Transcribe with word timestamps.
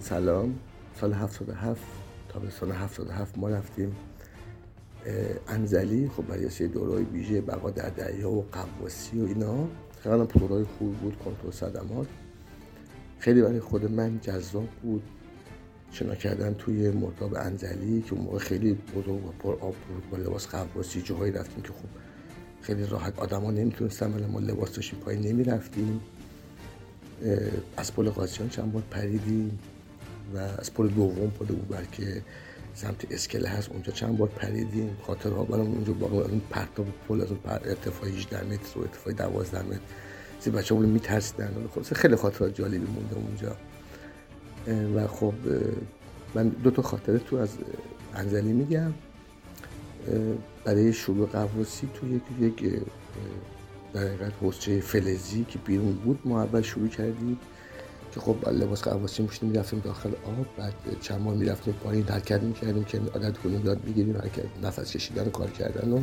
سلام. 0.00 0.58
سال 1.00 1.12
77 1.12 1.80
تابستان 2.28 2.70
77 2.70 3.38
ما 3.38 3.48
رفتیم 3.48 3.96
انزلی. 5.48 6.08
خب 6.08 6.26
برای 6.26 6.50
سه 6.50 6.68
دورای 6.68 7.04
ویژه 7.04 7.40
بقا 7.40 7.70
در 7.70 7.88
دریا 7.88 8.30
و 8.30 8.46
قواسی 8.52 9.20
و 9.20 9.26
اینا. 9.26 9.68
خیلی 10.02 10.24
پرورای 10.24 10.64
خوب 10.64 10.96
بود 10.96 11.16
کنترل 11.24 11.50
صدمات. 11.50 12.06
خیلی 13.18 13.42
برای 13.42 13.60
خود 13.60 13.90
من 13.90 14.20
جذاب 14.20 14.68
بود. 14.82 15.02
شنا 15.90 16.14
کردن 16.14 16.54
توی 16.54 16.90
مرتاب 16.90 17.34
انزلی 17.34 18.02
که 18.02 18.12
اون 18.12 18.24
موقع 18.24 18.38
خیلی 18.38 18.72
بزرگ 18.72 19.26
و 19.26 19.32
پر 19.38 19.52
آب 19.52 19.74
بود 19.74 20.10
با 20.10 20.16
لباس 20.16 20.46
قواسی 20.46 21.02
جاهایی 21.02 21.32
رفتیم 21.32 21.62
که 21.62 21.68
خب 21.68 21.88
خیلی 22.62 22.86
راحت 22.86 23.18
آدما 23.18 23.50
نمی‌تونستن 23.50 24.14
ولی 24.14 24.26
ما 24.26 24.40
لباس 24.40 24.72
داشتیم 24.72 24.98
پایین 24.98 25.22
نمی‌رفتیم. 25.22 26.00
از 27.76 27.94
پل 27.94 28.10
قاسیان 28.10 28.48
چند 28.48 28.72
بار 28.72 28.82
پریدیم. 28.90 29.58
و 30.34 30.38
از 30.38 30.74
پل 30.74 30.88
دوم 30.88 31.30
پل 31.30 31.46
اوبر 31.52 31.84
که 31.92 32.22
سمت 32.74 33.12
اسکله 33.12 33.48
هست 33.48 33.70
اونجا 33.70 33.92
چند 33.92 34.18
بار 34.18 34.28
پریدیم. 34.28 34.96
خاطرها 35.06 35.44
برام 35.44 35.66
اونجا 35.66 35.92
باقی 35.92 36.18
از 36.18 36.30
اون 36.30 36.40
پرتاب 36.50 36.86
پل 37.08 37.20
از 37.20 37.30
اون 37.30 37.40
ارتفاع 37.44 38.08
18 38.08 38.44
متر 38.44 38.78
و 38.78 38.82
ارتفاع 38.82 39.12
12 39.12 39.62
متر. 39.62 39.80
سی 40.40 40.50
بچه 40.50 40.74
همون 40.74 40.88
میترسیدن. 40.88 41.68
خب 41.74 41.82
خیلی 41.94 42.16
خاطرات 42.16 42.54
جالبی 42.54 42.78
مونده 42.78 43.16
اونجا. 43.16 43.56
و 44.94 45.06
خب 45.06 45.34
من 46.34 46.48
دو 46.48 46.70
تا 46.70 46.82
خاطره 46.82 47.18
تو 47.18 47.36
از 47.36 47.48
انزلی 48.14 48.52
میگم. 48.52 48.94
برای 50.64 50.92
شروع 50.92 51.28
قواسی 51.28 51.88
تو 51.94 52.08
یک 52.08 52.22
یک 52.40 52.80
در 53.94 54.00
حقیقت 54.00 54.80
فلزی 54.80 55.44
که 55.48 55.58
بیرون 55.58 55.92
بود 55.92 56.20
ما 56.24 56.42
اول 56.42 56.62
شروع 56.62 56.88
کردیم. 56.88 57.38
که 58.16 58.22
خب 58.22 58.48
لباس 58.48 58.82
قواسی 58.82 59.22
میشتیم 59.22 59.48
می‌رفتیم 59.48 59.80
داخل 59.80 60.08
آب 60.08 60.46
بعد 60.58 60.74
چند 61.00 61.20
ماه 61.20 61.34
می‌رفتیم 61.34 61.74
پایین 61.74 62.04
حرکت 62.04 62.42
می‌کردیم 62.42 62.84
که 62.84 62.98
عادت 63.14 63.38
کنیم 63.38 63.66
یاد 63.66 63.84
بگیریم 63.84 64.16
حرکت 64.16 64.44
نفس 64.62 64.92
کشیدن 64.92 65.30
کار 65.30 65.50
کردن 65.50 65.92
و 65.92 66.00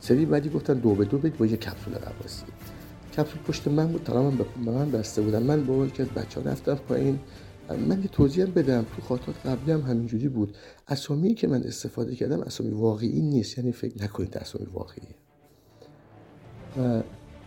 سری 0.00 0.26
بعدی 0.26 0.48
گفتن 0.48 0.74
دو 0.74 0.94
به 0.94 1.04
دو 1.04 1.18
با 1.18 1.46
یه 1.46 1.56
کپسول 1.56 1.94
قواسی 1.94 2.44
کپسول 3.16 3.42
پشت 3.42 3.68
من 3.68 3.86
بود 3.86 4.02
تمام 4.02 4.36
به 4.36 4.70
من 4.70 4.90
بسته 4.90 5.22
بودن. 5.22 5.42
من 5.42 5.64
با 5.64 5.86
که 5.86 6.04
بچه 6.04 6.40
ها 6.40 6.50
رفتم 6.50 6.74
پایین. 6.74 7.18
من 7.88 8.02
یه 8.02 8.08
توضیح 8.08 8.46
بدم. 8.46 8.86
تو 8.96 9.02
خاطرات 9.02 9.46
قبلی 9.46 9.72
هم 9.72 9.80
همینجوری 9.80 10.28
بود. 10.28 10.56
اسامی 10.88 11.34
که 11.34 11.48
من 11.48 11.62
استفاده 11.62 12.14
کردم 12.14 12.40
اسامی 12.40 12.70
واقعی 12.70 13.20
نیست 13.20 13.58
یعنی 13.58 13.72
فکر 13.72 14.02
نکنید 14.02 14.38
اسامی 14.38 14.66
واقعیه. 14.66 15.14
و 16.78 17.02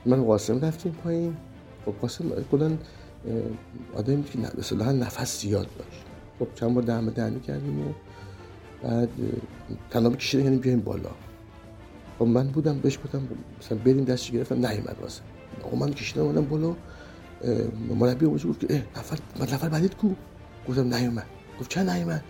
من 0.06 0.24
قاسم 0.24 0.60
رفتیم 0.66 0.92
پایین. 1.04 1.38
خب 1.86 1.92
قاسم 2.02 2.26
کلا 2.52 2.72
آدمی 3.96 4.24
که 4.24 4.40
مثلا 4.58 4.92
نفس 4.92 5.42
زیاد 5.42 5.68
داشت 5.78 6.06
خب 6.40 6.48
چند 6.56 6.74
بار 6.74 6.84
دم 6.84 7.10
دمی 7.10 7.42
کردیم 7.42 7.88
و 7.88 7.94
بعد 8.84 9.10
تناب 9.90 10.18
کشیدن 10.18 10.44
یعنی 10.44 10.58
بیایم 10.58 10.80
بالا. 10.80 11.10
خب 12.20 12.26
من 12.26 12.48
بودم 12.48 12.80
بهش 12.80 12.98
گفتم 12.98 13.22
مثلا 13.60 13.78
بریم 13.78 14.04
دستش 14.04 14.32
گرفتم 14.32 14.56
نیومد 14.56 14.98
واسه. 15.02 15.22
آقا 15.64 15.78
من 15.78 15.94
کشیدم 15.94 16.22
اومدم 16.22 16.46
بالا. 16.46 16.76
مربی 18.00 18.26
اومد 18.26 18.46
گفت 18.46 18.60
که 18.60 18.84
نفر 18.98 19.18
نفر 19.42 19.70
بعدت 19.70 19.98
کو؟ 19.98 20.10
گفتم 20.70 20.94
نیومد. 20.94 21.26
گفت 21.60 21.70
چرا 21.70 21.94
نیومد؟ 21.94 22.24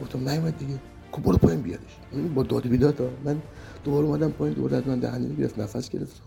گفتم 0.00 0.28
نیومد 0.28 0.58
دیگه. 0.58 0.78
کو 1.14 1.20
برو 1.20 1.38
پایین 1.38 1.60
بیارش. 1.62 1.94
با 2.34 2.42
داد 2.42 2.68
بیداد 2.68 2.98
من 3.24 3.36
دوباره 3.84 4.06
اومدم 4.06 4.30
پایین 4.30 4.54
دوباره 4.54 4.76
از 4.76 4.86
من 4.86 4.98
دهنی 4.98 5.36
گرفت 5.36 5.58
نفس 5.58 5.88
گرفت. 5.88 6.22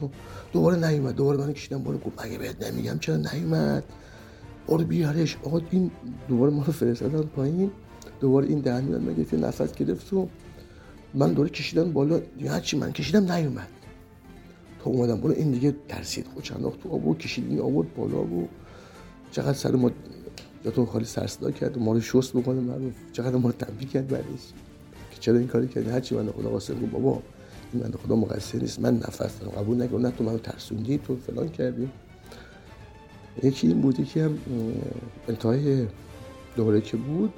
دوباره 0.54 0.90
نیومد 0.90 1.16
دوباره 1.16 1.38
من 1.38 1.54
کشیدم 1.54 1.84
بالا. 1.84 1.98
گفت 1.98 2.26
مگه 2.26 2.38
بهت 2.38 2.72
نمیگم 2.72 3.00
چرا 3.00 3.18
نیومد؟ 3.18 3.84
برو 4.68 4.84
بیارش. 4.84 5.38
آقا 5.44 5.62
این 5.72 5.92
دوباره 6.28 6.52
ما 6.52 6.64
رو 6.64 6.74
فرستادن 6.74 7.22
پایین. 7.22 7.72
دوباره 8.20 8.48
این 8.48 8.60
دهنی 8.60 8.92
من 8.92 9.14
گرفت 9.14 9.34
نفس 9.34 9.74
گرفت 9.74 10.14
و 10.14 10.28
من 11.14 11.30
دوباره 11.30 11.50
کشیدم 11.50 11.92
بالا. 11.94 12.20
دیگه 12.20 12.62
چی 12.62 12.78
من 12.78 12.92
کشیدم 12.92 13.32
نیومد. 13.32 13.68
تا 14.80 14.90
اومدم 14.90 15.22
بالا. 15.22 15.36
این 15.36 15.52
دیگه 15.52 15.76
ترسید. 15.88 16.28
خود 16.34 16.44
چند 16.44 16.62
تو 16.84 16.90
آب 16.90 17.18
کشید 17.18 17.50
این 17.50 17.60
آورد 17.60 17.96
بالا 17.96 18.24
و 18.24 18.48
چقدر 19.32 19.54
سر 19.54 19.76
ما 19.76 19.92
جاتون 20.66 20.86
خالی 20.86 21.06
سرصدا 21.06 21.52
کرد. 21.52 21.78
و 21.78 21.80
ما 21.80 21.94
رو 21.94 22.02
شست 22.02 22.34
بکنه 22.34 22.60
معروف 22.60 22.94
چقدر 23.14 23.36
ما 23.36 23.50
رو 23.50 23.56
تنبیه 23.66 23.88
کرد 23.88 24.08
بعدش 24.08 24.54
که 25.18 25.24
چرا 25.24 25.38
این 25.38 25.48
کاری 25.48 25.68
کردی؟ 25.68 25.90
هرچی 25.90 26.16
من 26.16 26.32
خدا 26.32 26.50
قاسم 26.50 26.74
بابا 26.74 27.22
این 27.74 27.84
من 27.84 27.92
خدا 27.92 28.16
مقصر 28.16 28.58
نیست. 28.58 28.80
من 28.80 28.96
نفس 28.98 29.40
دارم 29.40 29.52
قبول 29.52 29.82
نکن 29.84 30.02
نه 30.02 30.12
تو 30.12 30.24
منو 30.24 30.38
ترسوندی 30.38 30.98
تو 30.98 31.16
فلان 31.16 31.50
کردی. 31.50 31.90
یکی 33.44 33.68
این 33.68 33.82
بودی 33.82 34.06
که 34.06 34.24
هم 34.24 34.38
انتهای 35.28 35.88
دوره 36.56 36.82
که 36.82 36.98
بود 36.98 37.34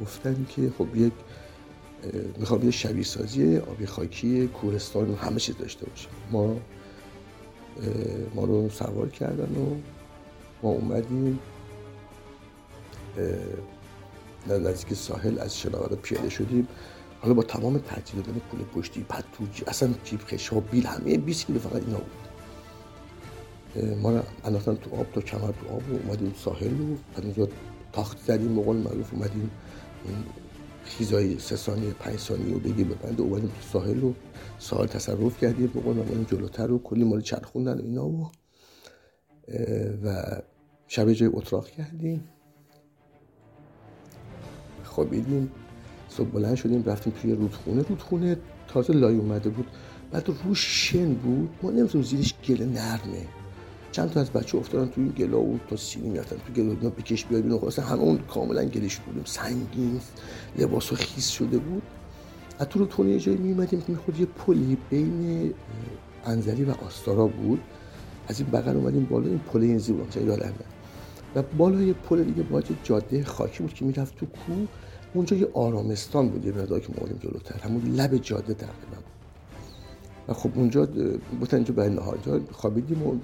گفتن 0.00 0.46
که 0.48 0.72
خب 0.78 0.96
یک 0.96 1.12
می‌خوام 2.38 2.64
یه 2.64 2.70
شبیه 2.70 3.04
سازی 3.04 3.56
آبی 3.56 3.86
خاکی 3.86 4.46
کورستان 4.46 5.14
همه 5.14 5.40
چیز 5.40 5.56
داشته 5.58 5.86
باشه. 5.86 6.08
ما 6.32 6.56
ما 8.34 8.44
رو 8.44 8.68
سوار 8.68 9.08
کردن 9.08 9.54
و 9.54 9.76
ما 10.62 10.70
اومدیم 10.70 11.38
در 14.48 14.58
نزدیک 14.58 14.94
ساحل 14.94 15.38
از 15.38 15.58
شناور 15.58 15.96
پیاده 15.96 16.28
شدیم. 16.28 16.68
حالا 17.20 17.34
با 17.34 17.42
تمام 17.42 17.78
تجهیز 17.78 18.24
دادن 18.24 18.40
پول 18.50 18.60
پشتی 18.74 19.06
پتو 19.08 19.44
اصلا 19.66 19.94
جیب 20.04 20.20
خشا 20.20 20.60
بیل 20.60 20.86
همه 20.86 21.18
20 21.18 21.46
کیلو 21.46 21.58
فقط 21.58 21.82
اینا 21.82 21.98
بود. 21.98 22.24
ما 24.02 24.10
رو 24.10 24.22
انداختن 24.44 24.74
تو 24.74 24.96
آب 24.96 25.12
تا 25.12 25.20
کمر 25.20 25.52
تو 25.52 25.68
آب 25.68 25.92
و 25.92 25.94
اومدیم 26.04 26.34
ساحل 26.44 26.80
و 26.80 26.94
بعد 27.14 27.24
اونجا 27.24 27.48
تاخت 27.92 28.18
زدیم. 28.18 28.52
مقال 28.52 28.76
معروف 28.76 29.14
اومدیم 29.14 29.50
خیزای 30.84 31.38
سه 31.38 31.56
ثانیه 31.56 31.90
پنج 31.90 32.16
ثانیه 32.18 32.56
و 32.56 32.58
بگیر 32.58 32.86
ببنده 32.86 33.22
اومدیم 33.22 33.48
تو 33.48 33.62
ساحل 33.72 34.04
و 34.04 34.12
ساحل 34.58 34.86
تصرف 34.86 35.40
کردیم. 35.40 35.66
بقول 35.66 35.98
اومدیم 35.98 36.26
جلوتر 36.30 36.72
و 36.72 36.78
کلی 36.78 37.04
مال 37.04 37.20
چرخوندن 37.20 37.78
اینا 37.78 38.06
و 38.06 38.30
و 40.04 40.22
شب 40.88 41.12
جای 41.12 41.30
اتراق 41.32 41.68
کردیم. 41.68 42.28
خوابیدیم 44.94 45.50
صبح 46.08 46.28
بلند 46.28 46.54
شدیم 46.54 46.84
رفتیم 46.86 47.12
توی 47.22 47.32
رودخونه. 47.32 47.82
رودخونه 47.82 48.36
تازه 48.68 48.92
لای 48.92 49.16
اومده 49.16 49.50
بود. 49.50 49.66
بعد 50.12 50.30
روش 50.44 50.90
شن 50.90 51.14
بود. 51.14 51.50
ما 51.62 51.70
نمی‌تونیم 51.70 52.06
زیرش 52.06 52.34
گله 52.48 52.66
نرمه. 52.66 53.26
چند 53.92 54.10
تا 54.10 54.20
از 54.20 54.30
بچه 54.30 54.58
افتادن 54.58 54.90
تو 54.90 55.00
این 55.00 55.10
گلا 55.10 55.40
و 55.40 55.58
تا 55.68 55.76
سینی 55.76 56.08
می‌رفتن 56.08 56.36
تو 56.36 56.52
گلا 56.52 56.70
اینا 56.70 56.90
بکش 56.90 57.24
بیاد 57.24 57.42
بیرون. 57.42 57.58
خلاص 57.58 57.78
همه 57.78 58.00
اون 58.00 58.18
کاملا 58.18 58.64
گلش 58.64 58.96
بودیم. 58.96 59.22
سنگین 59.24 60.00
لباس 60.58 60.92
و 60.92 60.96
خیس 60.96 61.28
شده 61.28 61.58
بود. 61.58 61.82
از 62.58 62.68
تو 62.68 62.78
رودخونه 62.78 63.10
یه 63.10 63.20
جایی 63.20 63.38
میومدیم 63.38 63.80
که 63.80 63.92
می‌خورد 63.92 64.20
یه 64.20 64.26
پلی 64.26 64.76
بین 64.90 65.54
انزلی 66.24 66.64
و 66.64 66.70
آستارا 66.86 67.26
بود. 67.26 67.60
از 68.28 68.40
این 68.40 68.50
بغل 68.50 68.76
اومدیم 68.76 69.04
بالا. 69.04 69.26
این 69.26 69.38
پل 69.38 69.62
این 69.62 69.78
زیبا 69.78 70.04
و 71.34 71.42
بالای 71.42 71.92
پل 71.92 72.24
دیگه 72.24 72.42
باید 72.42 72.66
جاده 72.84 73.24
خاکی 73.24 73.62
بود 73.62 73.74
که 73.74 73.84
می‌رفت 73.84 74.16
تو 74.16 74.26
کو 74.26 74.52
اونجا 75.14 75.36
یه 75.36 75.48
آرامستان 75.54 76.28
بود 76.28 76.44
یه 76.44 76.52
مقدار 76.52 76.80
که 76.80 76.88
ما 76.88 77.08
جلوتر. 77.20 77.58
همون 77.58 77.82
لب 77.82 78.16
جاده 78.16 78.54
تقریبا 78.54 78.96
و 80.28 80.32
خب 80.32 80.50
اونجا 80.54 80.86
بودن 81.40 81.54
اینجا 81.54 81.74
برای 81.74 81.94
نهار 81.94 82.40
خوابیدیم 82.52 83.02
و 83.02 83.16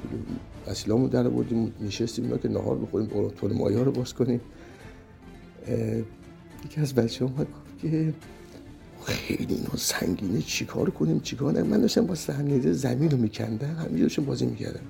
وسیله‌مون 0.67 1.09
در 1.09 1.27
آوردیم. 1.27 1.73
نشستیم 1.81 2.25
اینا 2.25 2.37
که 2.37 2.49
نهار 2.49 2.79
بخوریم 2.79 3.29
طول 3.29 3.53
مایه 3.53 3.79
رو 3.79 3.93
باز 3.93 4.15
کنیم. 4.15 4.41
یکی 6.65 6.81
از 6.81 6.95
بچه 6.95 7.25
اومد 7.25 7.47
گفت 7.47 7.79
که 7.81 8.15
خیلی 9.05 9.55
اینا 9.55 9.77
سنگینه 9.77 10.43
چیکار 10.43 10.91
کنیم؟ 10.91 11.21
چیکار 11.21 11.53
کنیم 11.53 11.67
من 11.67 11.81
داشتم 11.81 12.07
با 12.07 12.15
سهمیده 12.15 12.73
زمین 12.73 13.11
رو 13.11 13.17
میکندم 13.17 13.75
همینجا 13.75 14.03
داشتم 14.03 14.25
بازی 14.25 14.47
می‌کردم. 14.47 14.81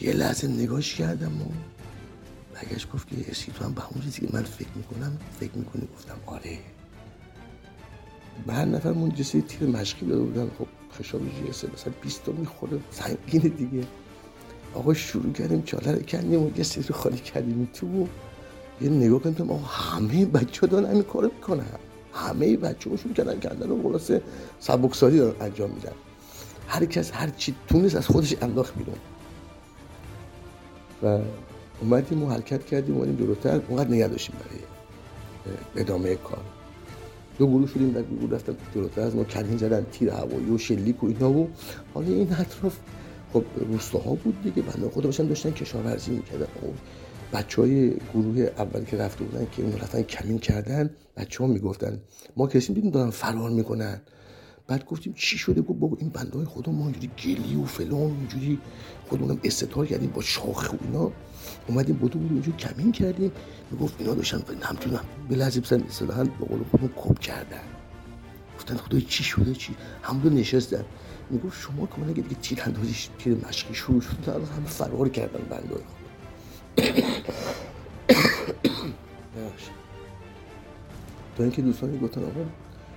یه 0.00 0.12
لحظه 0.12 0.48
نگاش 0.48 0.94
کردم 0.94 1.32
و 1.42 1.44
برگشت 2.64 2.90
گفت 2.92 3.08
که 3.08 3.16
اسی 3.30 3.52
تو 3.52 3.64
هم 3.64 3.72
به 3.72 3.80
همون 3.80 4.04
چیزی 4.04 4.26
که 4.26 4.28
من 4.32 4.42
فکر 4.42 4.68
می‌کنم 4.74 5.18
فکر 5.40 5.50
می‌کنی 5.54 5.88
گفتم 5.96 6.14
آره. 6.26 6.58
به 8.46 8.52
هر 8.52 8.64
نفرمون 8.64 9.14
جسه 9.14 9.40
تیر 9.40 9.68
مشقی 9.68 10.06
داده 10.06 10.22
بودن 10.22 10.50
خب 10.58 10.66
خشاب 10.98 11.20
جسه 11.50 11.68
مثلا 11.74 11.92
20 12.02 12.24
تا 12.24 12.32
می‌خوره 12.32 12.78
سنگینه 12.90 13.48
دیگه. 13.48 13.86
آقا 14.74 14.94
شروع 14.94 15.32
کردیم 15.32 15.62
چاله 15.62 15.92
رو 15.92 16.02
کردیم 16.02 16.42
و 16.42 16.50
یه 16.56 16.64
سری 16.64 16.82
خالی 16.82 17.16
کردیم 17.16 17.68
تو 17.74 18.08
یه 18.80 18.90
نگاه 18.90 19.22
کردیم 19.22 19.50
آقا 19.50 19.66
همه 19.66 20.26
بچه 20.26 20.60
ها 20.60 20.66
دارن 20.66 20.86
همین 20.86 21.02
کارو 21.02 21.30
می‌کنن. 21.34 21.64
همه 22.12 22.56
بچه 22.56 22.90
ها 22.90 22.96
شروع 22.96 23.14
کردن 23.14 23.40
کردن 23.40 23.70
و 23.70 23.82
خلاصه 23.82 24.22
سبکساری 24.60 25.18
دارن 25.18 25.40
انجام 25.40 25.70
میدن. 25.70 25.92
هر 26.68 26.84
کس 26.84 27.10
هر 27.12 27.30
چی 27.30 27.54
تونست 27.68 27.96
از 27.96 28.06
خودش 28.06 28.34
انداخت 28.42 28.74
بیرون. 28.78 28.96
و 31.02 31.18
اومدیم 31.80 32.22
و 32.22 32.30
حرکت 32.30 32.66
کردیم 32.66 32.94
اومدیم 32.94 33.16
جلوتر 33.16 33.60
اونقدر 33.68 33.90
نگه 33.90 34.08
داشتیم 34.08 34.36
برای 34.40 34.60
ادامه 35.76 36.14
کار. 36.14 36.44
دو 37.38 37.46
گروه 37.46 37.68
شدیم 37.68 37.90
در 37.92 38.02
گروه 38.02 38.30
رفتن 38.30 38.56
جلوتر 38.74 39.00
از 39.00 39.16
ما 39.16 39.24
کلین 39.24 39.56
زدن 39.56 39.86
تیر 39.92 40.10
هوایی 40.10 40.50
و 40.50 40.58
شلیک 40.58 41.04
و 41.04 41.06
اینا 41.06 41.30
و 41.30 41.48
حالا 41.94 42.06
این 42.06 42.32
اطراف 42.32 42.76
خب 43.32 43.44
روستاها 43.56 44.14
بود 44.14 44.42
دیگه 44.42 44.62
بنده 44.62 44.88
خدا 44.90 45.02
باشن 45.02 45.26
داشتن 45.26 45.50
کشاورزی 45.50 46.10
می‌کردن. 46.10 46.46
خب 46.60 46.72
بچه 47.38 47.62
های 47.62 47.92
گروه 48.14 48.48
اولی 48.58 48.84
که 48.84 48.96
رفته 48.96 49.24
بودن 49.24 49.46
که 49.52 49.62
اون 49.62 49.72
رفتن 49.72 50.02
کمین 50.02 50.38
کردن 50.38 50.90
بچه 51.16 51.44
ها 51.44 51.50
می‌گفتن 51.50 52.00
ما 52.36 52.46
کسی 52.46 52.74
دیدیم 52.74 52.90
دارن 52.90 53.10
فرار 53.10 53.50
می‌کنن. 53.50 54.00
بعد 54.66 54.84
گفتیم 54.84 55.12
چی 55.16 55.38
شده؟ 55.38 55.62
گفت 55.62 55.78
بابا 55.78 55.96
این 56.00 56.08
بنده 56.08 56.36
های 56.36 56.46
خدا 56.46 56.72
ما 56.72 56.84
اینجوری 56.84 57.10
گلی 57.24 57.56
و 57.56 57.64
فلان 57.64 57.92
اینجوری 58.00 58.58
خودمونم 59.08 59.40
استطار 59.44 59.86
کردیم 59.86 60.10
با 60.10 60.22
شاخ 60.22 60.72
و 60.72 60.76
اینا. 60.84 61.12
اومدیم 61.68 61.96
بودو 61.96 62.18
بودو 62.18 62.34
اینجوری 62.34 62.56
کمین 62.56 62.92
کردیم. 62.92 63.32
می‌گفت 63.70 63.94
اینا 63.98 64.14
داشتن 64.14 64.36
نمی‌تونم 64.36 65.04
به 65.28 65.36
لحظه 65.36 65.60
بسن 65.60 65.82
اصطلاحا 65.82 66.24
به 66.24 66.46
قول 66.46 66.64
خودمون 66.70 66.90
کپ 66.96 67.18
کردن. 67.18 67.60
گفتن 68.56 68.76
خدای 68.76 69.02
چی 69.02 69.24
شده؟ 69.24 69.54
چی؟ 69.54 69.74
همون 70.02 70.32
نشستن. 70.34 70.84
می‌گفت 71.30 71.60
شما 71.60 71.86
که 71.86 71.92
اگه 72.04 72.22
دیگه 72.22 72.34
تیر 72.42 72.62
اندازی 72.62 72.94
تیر 73.18 73.36
مشقی 73.48 73.74
شروع 73.74 74.00
شد 74.00 74.28
همه 74.28 74.66
فرار 74.66 75.08
کردن 75.08 75.44
بنده 75.50 75.74
های 75.74 75.84
تا 81.36 81.42
اینکه 81.42 81.62
دوستانی 81.62 81.98
گفتن 81.98 82.22
آقا 82.22 82.44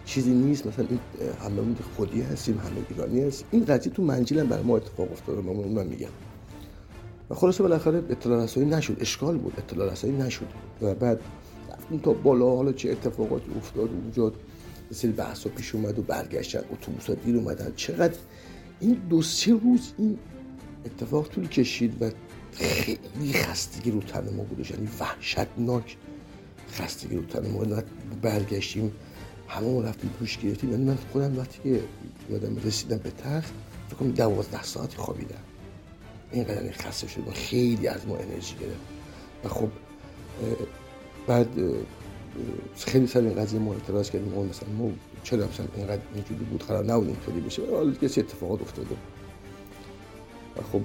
چیزی 0.08 0.32
نیست. 0.32 0.68
مثلا 0.68 0.86
این 0.90 1.00
همه 1.42 1.76
خودی 1.96 2.22
هستیم 2.22 2.58
همه 2.58 2.86
ایرانی 2.90 3.22
هست 3.22 3.46
این 3.52 3.66
قضیه 3.66 3.94
تو 3.94 4.04
منجیل 4.04 4.40
هم 4.40 4.48
برای 4.48 4.64
ما 4.64 4.78
اتفاق 4.78 5.12
افتاده. 5.12 5.42
من 5.42 5.50
اونم 5.50 5.88
میگم. 5.88 6.08
و 7.30 7.36
خلاصه 7.36 7.64
بالاخره 7.64 7.98
اطلاع 7.98 8.44
رسانی 8.44 8.66
نشد. 8.66 8.98
اشکال 9.00 9.38
بود. 9.38 9.54
اطلاع 9.58 9.92
رسانی 9.92 10.18
نشد. 10.18 10.48
و 10.82 10.96
بعد 10.96 11.22
رفتیم 11.74 12.00
تا 12.00 12.14
بالا. 12.14 12.56
حالا 12.56 12.72
چه 12.72 12.92
اتفاقاتی 12.92 13.52
افتاد 13.58 13.90
اونجا 13.90 14.34
مثل 14.92 15.12
بحث 15.12 15.48
پیش 15.48 15.76
اومد 15.76 16.00
و 16.00 16.02
برگشتن. 16.02 16.62
اتوبوس 16.72 17.12
دیر 17.12 17.38
اومدن. 17.38 17.74
چقدر 17.76 18.18
این 18.80 18.94
دو 19.10 19.22
سه 19.22 19.52
روز 19.52 19.94
این 19.98 20.18
اتفاق 20.86 21.28
طول 21.28 21.48
کشید 21.48 22.02
و 22.02 22.12
خیلی 22.52 23.34
خستگی 23.34 23.92
رو 23.92 24.00
تن 24.00 24.34
ما 24.36 24.44
بودش 24.44 24.72
یعنی 24.72 24.88
وحشتناک 25.00 25.98
خستگی 26.72 27.16
رو 27.16 27.26
تن 27.26 27.52
ما. 27.52 27.82
برگشتیم 28.22 28.92
همه 29.48 29.84
رفتیم 29.84 30.10
پوش 30.20 30.38
گرفتیم. 30.38 30.72
یعنی 30.72 30.84
من 30.84 30.98
خودم 31.14 31.38
وقتی 31.38 31.60
که 31.64 31.82
یادم 32.30 32.56
رسیدم 32.66 32.98
به 32.98 33.12
تخت 33.12 33.54
فکر 33.90 33.96
کنم 33.96 34.12
دوازده 34.12 34.64
ساعتی 34.64 34.98
خوابیدم. 34.98 35.36
اینقدر 36.32 36.62
این 36.62 36.72
خسته 36.72 37.08
شدم. 37.08 37.32
خیلی 37.32 37.88
از 37.88 38.08
ما 38.08 38.18
انرژی 38.18 38.56
گرفت 38.56 38.80
و 39.44 39.48
خب 39.48 39.70
بعد 41.28 41.48
خیلی 42.78 43.08
سر 43.08 43.20
این 43.20 43.36
قضیه 43.36 43.60
ما 43.60 43.74
اعتراض 43.74 44.10
کردیم. 44.10 44.34
اون 44.34 44.48
مثلا 44.48 44.70
ما 44.70 44.92
چرا 45.24 45.48
مثلا 45.48 45.66
اینقدر 45.76 46.02
اینجوری 46.14 46.44
بود؟ 46.44 46.64
قرار 46.64 46.86
نبود 46.86 47.08
اینطوری 47.08 47.40
بشه. 47.40 47.62
حالا 47.72 47.92
کسی 47.92 48.22
اتفاقات 48.22 48.62
افتاده. 48.62 48.96
و 50.58 50.62
خب 50.62 50.82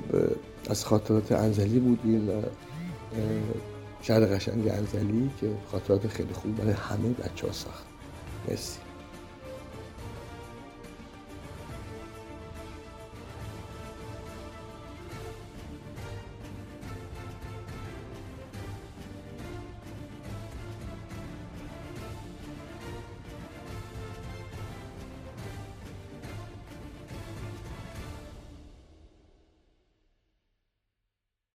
از 0.71 0.85
خاطرات 0.85 1.33
انزلی 1.33 1.79
بودیم 1.79 2.29
و 2.29 2.33
شهر 4.03 4.21
قشنگ 4.21 4.69
انزلی 4.69 5.31
که 5.41 5.51
خاطرات 5.71 6.09
خیلی 6.09 6.33
خوب 6.33 6.57
برای 6.57 6.73
همه 6.73 7.09
بچه 7.09 7.47
ها 7.47 7.53
ساخت. 7.53 7.92
Pues 8.47 8.79